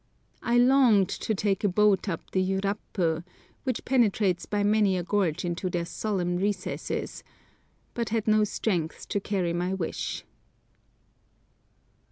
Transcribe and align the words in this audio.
I 0.41 0.57
longed 0.57 1.09
to 1.09 1.35
take 1.35 1.63
a 1.63 1.67
boat 1.69 2.09
up 2.09 2.31
the 2.31 2.41
Yurapu, 2.41 3.23
which 3.65 3.85
penetrates 3.85 4.47
by 4.47 4.63
many 4.63 4.97
a 4.97 5.03
gorge 5.03 5.45
into 5.45 5.69
their 5.69 5.85
solemn 5.85 6.37
recesses, 6.37 7.23
but 7.93 8.09
had 8.09 8.27
not 8.27 8.47
strength 8.47 9.07
to 9.09 9.19
carry 9.19 9.53
my 9.53 9.75
wish. 9.75 10.25